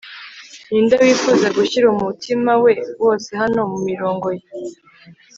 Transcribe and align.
ninde 0.69 0.95
wifuza 1.01 1.47
gushyira 1.57 1.85
umutima 1.95 2.51
we 2.63 2.73
wose 3.03 3.29
hano 3.41 3.59
mumirongo 3.71 4.27
ye 4.39 4.47